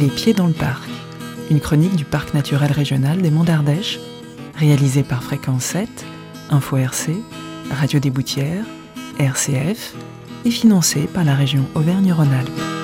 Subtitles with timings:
[0.00, 0.88] Les Pieds dans le Parc,
[1.50, 3.98] une chronique du Parc naturel régional des Monts d'Ardèche,
[4.54, 5.88] réalisée par Fréquence 7,
[6.50, 7.16] Info RC,
[7.72, 8.64] Radio des Boutières,
[9.18, 9.94] RCF
[10.44, 12.77] et financée par la région Auvergne-Rhône-Alpes.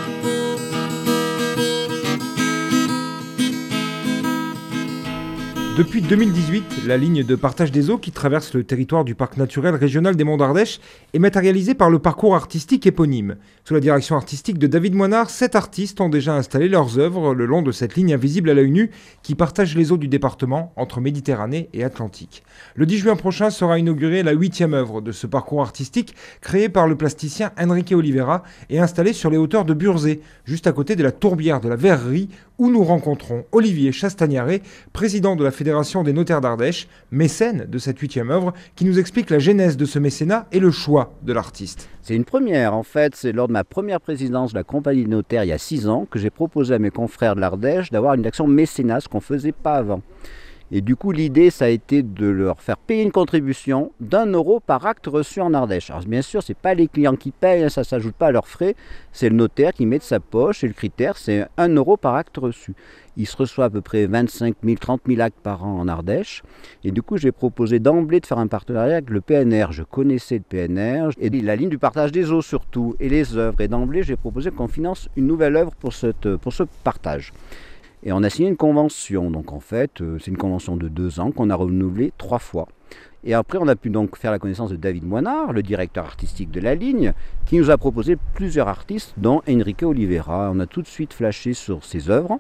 [5.76, 9.74] Depuis 2018, la ligne de partage des eaux qui traverse le territoire du parc naturel
[9.74, 10.78] régional des Monts d'Ardèche
[11.12, 13.34] est matérialisée par le parcours artistique éponyme.
[13.64, 17.44] Sous la direction artistique de David Moinard, sept artistes ont déjà installé leurs œuvres le
[17.44, 18.92] long de cette ligne invisible à l'œil nu
[19.24, 22.44] qui partage les eaux du département entre Méditerranée et Atlantique.
[22.76, 26.86] Le 10 juin prochain sera inaugurée la huitième œuvre de ce parcours artistique créé par
[26.86, 31.02] le plasticien Enrique Oliveira et installé sur les hauteurs de Burzé, juste à côté de
[31.02, 36.12] la tourbière de la Verrerie où nous rencontrons Olivier Chastagnaré, président de la Fédération des
[36.12, 40.46] notaires d'Ardèche, mécène de cette huitième œuvre, qui nous explique la genèse de ce mécénat
[40.52, 41.88] et le choix de l'artiste.
[42.02, 43.16] C'est une première, en fait.
[43.16, 45.88] C'est lors de ma première présidence de la compagnie des notaires il y a six
[45.88, 49.18] ans que j'ai proposé à mes confrères de l'Ardèche d'avoir une action mécénat, ce qu'on
[49.18, 50.02] ne faisait pas avant.
[50.76, 54.58] Et du coup, l'idée, ça a été de leur faire payer une contribution d'un euro
[54.58, 55.90] par acte reçu en Ardèche.
[55.90, 58.26] Alors, bien sûr, ce n'est pas les clients qui payent, hein, ça ne s'ajoute pas
[58.26, 58.74] à leurs frais,
[59.12, 62.16] c'est le notaire qui met de sa poche, et le critère, c'est un euro par
[62.16, 62.74] acte reçu.
[63.16, 66.42] Il se reçoit à peu près 25 000, 30 000 actes par an en Ardèche.
[66.82, 69.66] Et du coup, j'ai proposé d'emblée de faire un partenariat avec le PNR.
[69.70, 73.60] Je connaissais le PNR et la ligne du partage des eaux surtout, et les œuvres.
[73.60, 75.92] Et d'emblée, j'ai proposé qu'on finance une nouvelle œuvre pour,
[76.40, 77.32] pour ce partage.
[78.04, 79.30] Et on a signé une convention.
[79.30, 82.68] Donc en fait, euh, c'est une convention de deux ans qu'on a renouvelée trois fois.
[83.24, 86.50] Et après, on a pu donc faire la connaissance de David Moinard, le directeur artistique
[86.50, 87.14] de la ligne,
[87.46, 90.50] qui nous a proposé plusieurs artistes, dont Enrique Oliveira.
[90.52, 92.38] On a tout de suite flashé sur ses œuvres.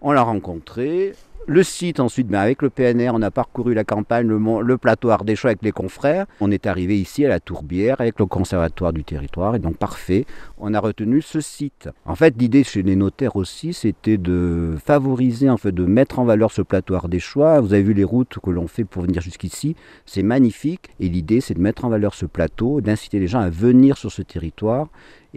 [0.00, 1.12] On l'a rencontré,
[1.46, 5.10] le site ensuite, ben avec le PNR, on a parcouru la campagne, le, le plateau
[5.10, 6.26] ardéchois avec les confrères.
[6.40, 10.24] On est arrivé ici à la Tourbière avec le conservatoire du territoire et donc parfait,
[10.58, 11.88] on a retenu ce site.
[12.06, 16.24] En fait, l'idée chez les notaires aussi, c'était de favoriser, en fait, de mettre en
[16.24, 17.60] valeur ce plateau ardéchois.
[17.60, 21.40] Vous avez vu les routes que l'on fait pour venir jusqu'ici, c'est magnifique et l'idée
[21.40, 24.88] c'est de mettre en valeur ce plateau, d'inciter les gens à venir sur ce territoire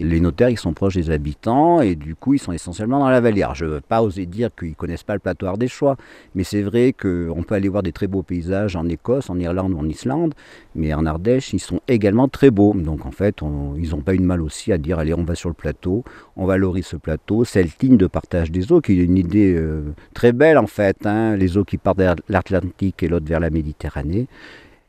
[0.06, 3.20] les notaires, ils sont proches des habitants et du coup, ils sont essentiellement dans la
[3.20, 3.42] vallée.
[3.42, 5.98] Alors, je ne veux pas oser dire qu'ils ne connaissent pas le plateau ardéchois,
[6.36, 9.74] mais c'est vrai qu'on peut aller voir des très beaux paysages en Écosse, en Irlande
[9.74, 10.34] ou en Islande,
[10.76, 12.74] mais en Ardèche, ils sont également très beaux.
[12.76, 13.42] Donc, en fait,
[13.78, 16.04] ils n'ont pas eu de mal aussi à dire allez, on va sur le plateau,
[16.36, 19.94] on valorise ce plateau, cette ligne de partage des eaux, qui est une idée euh,
[20.14, 23.50] très belle en fait, hein, les eaux qui partent vers l'Atlantique et l'autre vers la
[23.50, 24.28] Méditerranée.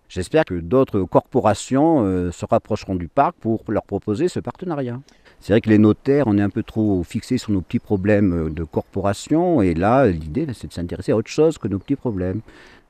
[0.08, 4.98] J'espère que d'autres corporations euh, se rapprocheront du parc pour leur proposer ce partenariat.
[5.40, 8.46] C'est vrai que les notaires, on est un peu trop fixés sur nos petits problèmes
[8.46, 11.96] euh, de corporation, et là, l'idée, c'est de s'intéresser à autre chose que nos petits
[11.96, 12.40] problèmes,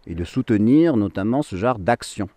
[0.06, 2.28] et de soutenir notamment ce genre d'action.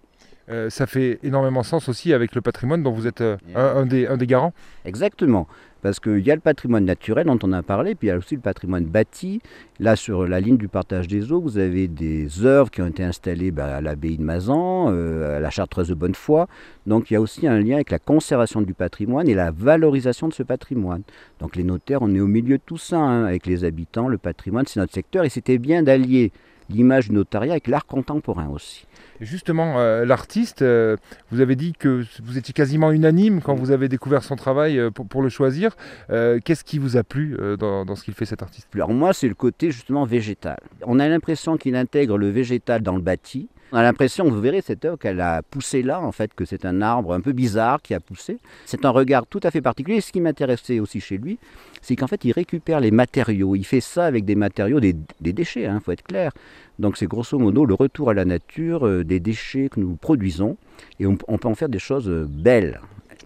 [0.52, 4.28] Euh, ça fait énormément sens aussi avec le patrimoine dont vous êtes euh, un, des,
[4.28, 4.54] garants.
[4.84, 5.48] Exactement,
[5.82, 8.18] parce qu'il y a le patrimoine naturel dont on a parlé, puis il y a
[8.18, 9.42] aussi le patrimoine bâti.
[9.80, 13.04] Là, sur la ligne du partage des eaux, vous avez des œuvres qui ont été
[13.04, 16.48] installées bah, à l'abbaye de Mazan, euh, à la chartreuse de Bonnefoy.
[16.86, 20.28] Donc il y a aussi un lien avec la conservation du patrimoine et la valorisation
[20.28, 21.04] de ce patrimoine.
[21.40, 24.18] Donc les notaires, on est au milieu de tout ça, hein, avec les habitants, le
[24.18, 26.34] patrimoine, c'est notre secteur, et c'était bien d'allier
[26.72, 28.86] l'image du notariat avec l'art contemporain aussi.
[29.20, 30.98] justement, euh, l'artiste, euh,
[31.32, 34.90] vous avez dit que vous étiez quasiment unanime quand vous avez découvert son travail euh,
[34.90, 35.76] pour, le choisir.
[36.10, 38.68] Qu'est-ce qui vous a plu dans, dans, ce qu'il fait cet artiste?
[38.74, 40.58] Alors moi, c'est le côté justement végétal.
[40.84, 43.50] On a l'impression qu'il intègre le végétal dans le bâti.
[43.74, 46.66] On a l'impression, vous verrez cette œuvre, qu'elle a poussé là, en fait, que c'est
[46.66, 48.38] un arbre un peu bizarre qui a poussé.
[48.66, 50.02] C'est un regard tout à fait particulier.
[50.02, 51.40] Ce qui m'intéressait aussi chez lui,
[51.82, 53.56] c'est qu'en fait, il récupère les matériaux.
[53.56, 56.34] Il fait ça avec des matériaux, des, déchets, il hein, faut être clair.
[56.80, 60.58] Donc c'est grosso modo le retour à la nature euh, des déchets que nous produisons.
[61.00, 62.82] Et on, peut en faire des choses euh, belles,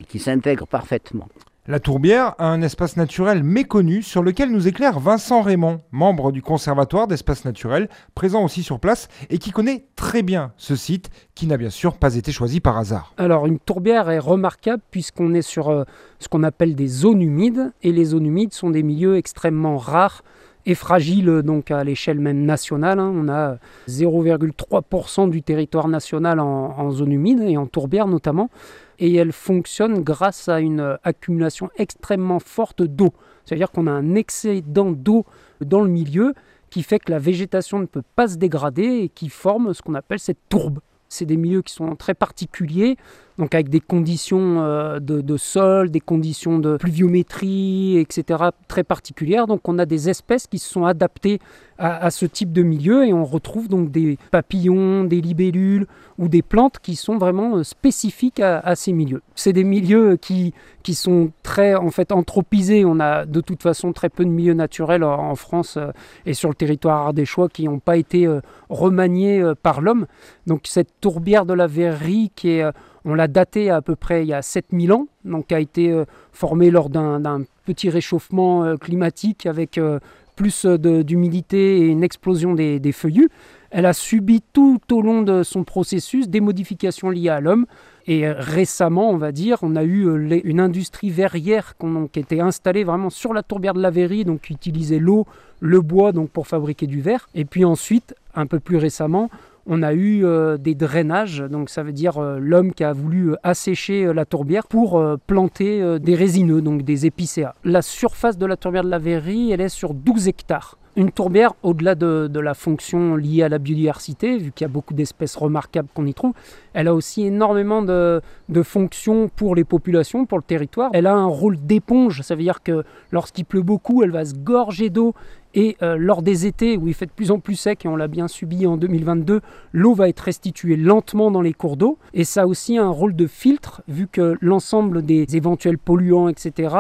[0.08, 1.28] qui s'intègrent parfaitement.
[1.68, 6.44] La Tourbière a un espace naturel méconnu sur lequel nous éclaire Vincent Raymond, membre du
[6.44, 11.48] Conservatoire d'espaces naturels, présent aussi sur place et qui connaît très bien ce site qui
[11.48, 13.16] n'a bien sûr pas été choisi par hasard.
[13.18, 15.86] Alors une tourbière est remarquable puisqu'on est sur euh,
[16.20, 20.22] ce qu'on appelle des zones humides et les zones humides sont des milieux extrêmement rares
[20.68, 23.00] et fragiles donc à l'échelle même nationale.
[23.00, 23.12] Hein.
[23.16, 23.58] On a
[23.90, 28.52] 0,3% du territoire national en, en zone humide et en tourbière notamment
[29.00, 33.14] et elle fonctionne grâce à une accumulation extrêmement forte d'eau.
[33.46, 35.26] C'est-à-dire qu'on a un excédent d'eau
[35.62, 36.34] dans le milieu
[36.70, 39.94] qui fait que la végétation ne peut pas se dégrader et qui forme ce qu'on
[39.94, 40.80] appelle cette tourbe.
[41.08, 42.98] C'est des milieux qui sont très particuliers.
[43.38, 48.46] Donc avec des conditions euh, de, sol, des conditions de pluviométrie, etc.
[48.68, 49.48] très particulières.
[49.48, 51.40] Donc on a des espèces qui se sont adaptées
[51.78, 55.88] à, ce type de milieu et on retrouve donc des papillons, des libellules
[56.18, 59.22] ou des plantes qui sont vraiment euh, spécifiques à, ces milieux.
[59.36, 60.54] C'est des milieux qui,
[60.84, 62.86] qui sont très en fait anthropisés.
[62.86, 65.92] On a de toute façon très peu de milieux naturels en France euh,
[66.26, 68.26] et sur le territoire ardéchois qui n'ont pas été
[68.70, 70.08] remaniés par l'homme.
[70.48, 72.64] Donc cette tourbière de la verrerie qui est
[73.06, 76.06] on l'a daté à, peu près il y a 7000 ans, donc a été euh,
[76.34, 80.00] formé lors d'un petit réchauffement euh, climatique avec euh,
[80.36, 83.30] plus d'humidité et une explosion des, feuillus.
[83.72, 87.66] Elle a subi tout au long de son processus des modifications liées à l'homme.
[88.06, 91.76] Et récemment, on va dire, on a eu une industrie verrière
[92.12, 95.26] qui était installée vraiment sur la tourbière de la verrie, donc qui utilisait l'eau,
[95.62, 97.30] le bois donc pour fabriquer du verre.
[97.34, 99.30] Et puis ensuite, un peu plus récemment,
[99.68, 103.32] on a eu euh, des drainages, donc ça veut dire euh, l'homme qui a voulu
[103.32, 107.54] euh, assécher la tourbière pour planter des résineux, donc des épicéas.
[107.64, 110.78] La surface de la tourbière de la Verrie, elle est sur 12 hectares.
[110.98, 114.94] Une tourbière, au-delà de, la fonction liée à la biodiversité, vu qu'il y a beaucoup
[114.94, 116.32] d'espèces remarquables qu'on y trouve,
[116.74, 120.92] elle a aussi énormément de, de, fonctions pour les populations, pour le territoire.
[120.94, 124.36] Elle a un rôle d'éponge, ça veut dire que lorsqu'il pleut beaucoup, elle va se
[124.36, 125.14] gorger d'eau
[125.56, 127.96] et euh, lors des étés où il fait de plus en plus sec, et on
[127.96, 129.40] l'a bien subi en 2022,
[129.72, 131.98] l'eau va être restituée lentement dans les cours d'eau.
[132.14, 136.76] Et ça a aussi un rôle de filtre, vu que l'ensemble des éventuels polluants, etc.,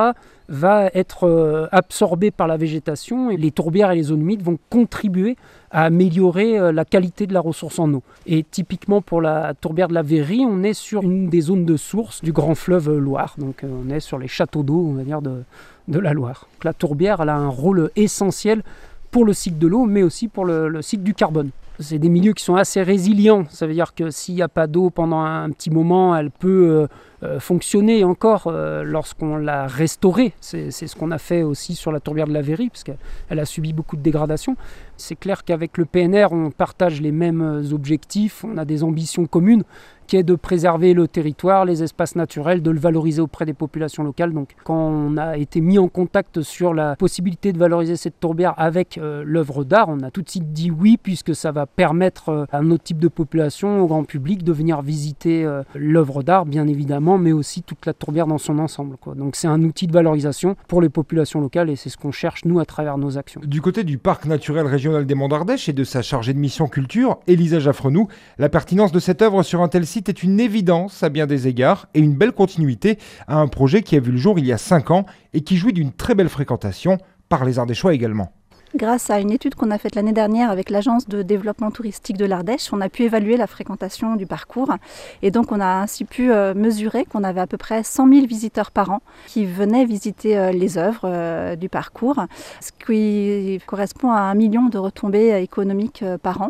[0.47, 3.31] va être euh, absorbé par la végétation.
[3.31, 5.37] Et les tourbières et les zones humides vont contribuer
[5.83, 8.03] améliorer euh, la qualité de la ressource en eau.
[8.25, 11.77] Et typiquement pour la tourbière de la Verrie, on est sur une des zones de
[11.77, 13.35] source du grand fleuve Loire.
[13.37, 14.95] Donc on est sur les châteaux d'eau,
[15.87, 16.47] de la Loire.
[16.63, 18.63] La tourbière elle a un rôle essentiel
[19.15, 21.51] pour le cycle de l'eau, mais aussi pour le, cycle du carbone.
[21.79, 23.45] C'est des milieux qui sont assez résilients.
[23.49, 26.67] Ça veut dire que s'il n'y a pas d'eau pendant un petit moment, elle peut
[26.67, 26.87] euh,
[27.23, 30.33] euh, fonctionner encore euh, lorsqu'on l'a restaurée.
[30.41, 33.45] C'est ce qu'on a fait aussi sur la tourbière de la Verrie, parce qu'elle a
[33.45, 34.57] subi beaucoup de dégradations.
[34.97, 39.63] C'est clair qu'avec le PNR, on partage les mêmes objectifs, on a des ambitions communes
[40.07, 44.03] qui est de préserver le territoire, les espaces naturels, de le valoriser auprès des populations
[44.03, 44.33] locales.
[44.33, 48.53] Donc quand on a été mis en contact sur la possibilité de valoriser cette tourbière
[48.57, 52.29] avec euh, l'œuvre d'art, on a tout de suite dit oui puisque ça va permettre
[52.29, 56.45] euh, à notre type de population, au grand public, de venir visiter euh, l'œuvre d'art
[56.45, 58.97] bien évidemment, mais aussi toute la tourbière dans son ensemble.
[59.15, 62.45] Donc c'est un outil de valorisation pour les populations locales et c'est ce qu'on cherche
[62.45, 63.41] nous à travers nos actions.
[63.45, 66.67] Du côté du parc naturel régional des Monts d'Ardèche et de sa chargée de mission
[66.67, 70.41] culture, Elisa Jaffrenou, la pertinence de cette œuvre sur un tel site site est une
[70.41, 72.99] évidence à bien des égards et une belle continuité
[73.29, 75.55] à un projet qui a vu le jour il y a 5 ans et qui
[75.55, 76.97] jouit d'une très belle fréquentation
[77.29, 78.33] par les Ardéchois également.
[78.75, 82.25] Grâce à une étude qu'on a faite l'année dernière avec l'agence de développement touristique de
[82.25, 84.69] l'Ardèche, on a pu évaluer la fréquentation du parcours.
[85.21, 88.25] Et donc on a ainsi pu euh, mesurer qu'on avait à peu près 100 000
[88.25, 92.25] visiteurs par an qui venaient visiter euh, les œuvres euh, du parcours,
[92.59, 96.49] ce qui correspond à un million de retombées économiques par an,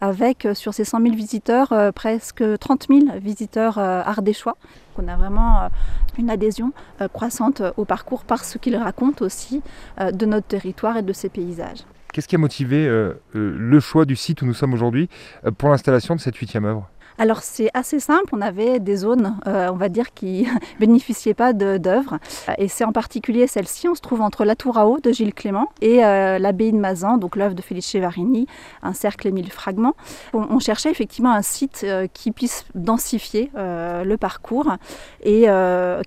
[0.00, 4.56] avec sur ces 100 000 visiteurs presque 30 000 visiteurs ardéchois
[4.98, 5.68] on a vraiment euh,
[6.18, 9.62] une adhésion euh, croissante au parcours par ce qu'il raconte aussi
[10.00, 11.84] euh, de notre territoire et de ses paysages.
[12.12, 12.88] Qu'est-ce qui a motivé
[13.34, 15.10] le choix du site où nous sommes aujourd'hui
[15.58, 16.88] pour l'installation de cette huitième œuvre?
[17.18, 20.46] Alors c'est assez simple, on avait des zones, euh, on va dire, qui
[20.80, 22.18] bénéficiaient pas d'œuvres.
[22.58, 25.34] Et c'est en particulier celle-ci, on se trouve entre la Tour à eau de Gilles
[25.34, 28.46] Clément et euh, l'abbaye de Mazan, donc l'œuvre de Félix Chevarini,
[28.82, 29.94] un cercle et mille fragments.
[30.34, 34.72] On, cherchait effectivement un site euh, qui puisse densifier le parcours
[35.22, 35.46] et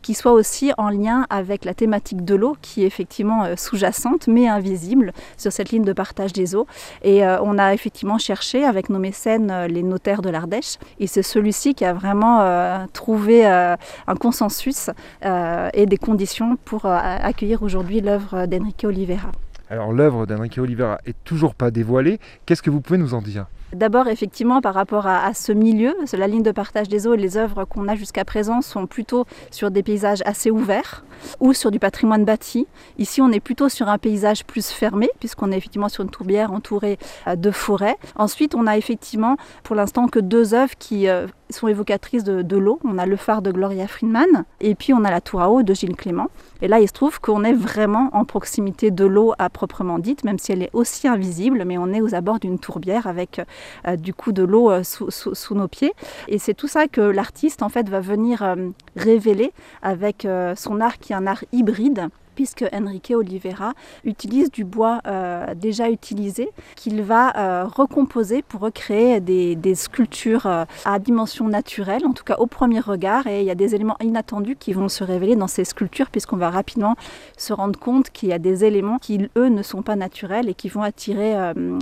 [0.02, 4.48] qui soit aussi en lien avec la thématique de l'eau, qui est effectivement sous-jacente mais
[4.48, 6.68] invisible sur cette ligne de partage des eaux.
[7.04, 11.74] Et on a effectivement cherché avec nos mécènes, les notaires de l'Ardèche, et c'est celui-ci
[11.74, 13.76] qui a vraiment euh, trouvé euh,
[14.08, 14.90] un consensus
[15.26, 19.32] euh, et des conditions pour accueillir aujourd'hui l'œuvre d'Enrique Oliveira.
[19.70, 22.20] Alors l'œuvre d'Enrique Oliveira est toujours pas dévoilée.
[22.46, 23.46] Qu'est-ce que vous pouvez nous en dire?
[23.74, 27.66] D'abord, effectivement, par rapport à, ce milieu, la ligne de partage des eaux les œuvres
[27.66, 31.04] qu'on a jusqu'à présent sont plutôt sur des paysages assez ouverts
[31.40, 32.66] ou sur du patrimoine bâti.
[32.98, 36.52] Ici, on est plutôt sur un paysage plus fermé, puisqu'on est effectivement sur une tourbière
[36.52, 36.98] entourée
[37.32, 37.98] de forêts.
[38.16, 42.80] Ensuite, on a effectivement, pour l'instant, que deux œuvres qui euh, sont évocatrices de, l'eau.
[42.84, 45.64] On a le phare de Gloria Friedman et puis on a la tour à eau
[45.64, 46.28] de Gilles Clément.
[46.62, 50.24] Et là, il se trouve qu'on est vraiment en proximité de l'eau à proprement dite,
[50.24, 53.42] même si elle est aussi invisible, mais on est aux abords d'une tourbière avec
[53.88, 55.94] euh, du coup de l'eau euh, sous, nos pieds.
[56.28, 58.56] Et c'est tout ça que l'artiste en fait va venir euh,
[58.96, 59.52] révéler
[59.82, 62.10] avec son art qui est un art hybride
[62.40, 63.74] puisque Enrique Oliveira
[64.06, 70.64] utilise du bois euh, déjà utilisé qu'il va euh, recomposer pour recréer des, sculptures euh,
[70.86, 73.28] à dimension naturelle, en tout cas au premier regard.
[73.28, 76.38] Et il y a des éléments inattendus qui vont se révéler dans ces sculptures, puisqu'on
[76.38, 76.96] va rapidement
[77.36, 80.54] se rendre compte qu'il y a des éléments qui, eux, ne sont pas naturels et
[80.54, 81.36] qui vont attirer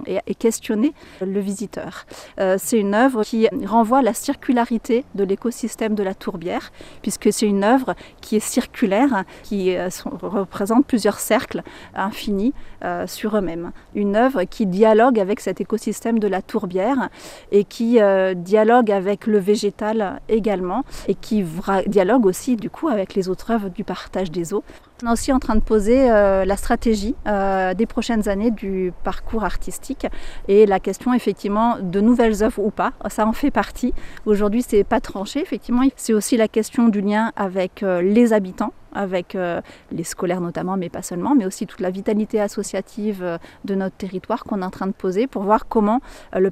[0.07, 2.07] et, et, questionner le visiteur.
[2.57, 6.71] c'est une œuvre qui renvoie à la circularité de l'écosystème de la tourbière,
[7.03, 9.75] puisque c'est une œuvre qui est circulaire, qui
[10.47, 11.61] représente plusieurs cercles
[11.93, 13.71] infinis euh, sur eux-mêmes.
[13.95, 17.09] Une œuvre qui dialogue avec cet écosystème de la tourbière
[17.51, 21.43] et qui euh, dialogue avec le végétal également et qui
[21.87, 24.63] dialogue aussi du coup avec les autres œuvres du partage des eaux.
[25.03, 29.43] On est aussi en train de poser euh, la stratégie des prochaines années du parcours
[29.43, 30.07] artistique
[30.47, 33.93] et la question effectivement de nouvelles œuvres ou pas, ça en fait partie.
[34.25, 35.83] Aujourd'hui, c'est pas tranché effectivement.
[35.95, 39.61] C'est aussi la question du lien avec les habitants avec euh,
[39.91, 43.95] les scolaires notamment, mais pas seulement, mais aussi toute la vitalité associative euh, de notre
[43.95, 46.01] territoire qu'on est en train de poser pour voir comment
[46.35, 46.49] euh, le,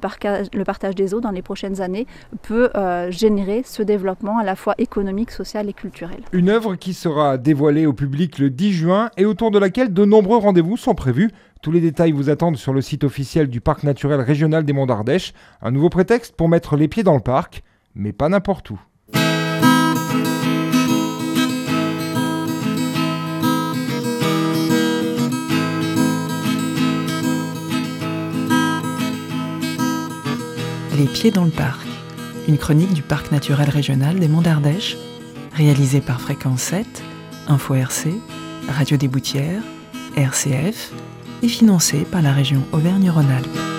[0.54, 2.06] le, partage des eaux dans les prochaines années
[2.42, 2.70] peut
[3.10, 6.20] générer ce développement à la fois économique, social et culturel.
[6.32, 10.04] Une œuvre qui sera dévoilée au public le 10 juin et autour de laquelle de
[10.04, 11.30] nombreux rendez-vous sont prévus.
[11.62, 14.86] Tous les détails vous attendent sur le site officiel du Parc naturel régional des Monts
[14.86, 15.32] d'Ardèche.
[15.62, 17.62] Un nouveau prétexte pour mettre les pieds dans le parc,
[17.94, 18.80] mais pas n'importe où.
[30.96, 31.86] Les pieds dans le parc,
[32.48, 34.96] une chronique du parc naturel régional des Monts d'Ardèche,
[35.52, 36.86] réalisée par Fréquence 7,
[37.48, 38.14] Info RC,
[38.68, 39.62] Radio des Boutières,
[40.16, 40.92] RCF
[41.42, 43.75] et financée par la région Auvergne-Rhône-Alpes.